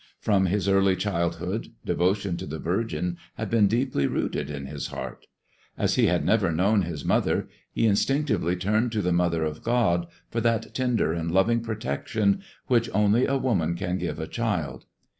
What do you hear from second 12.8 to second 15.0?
only a woman can give a child.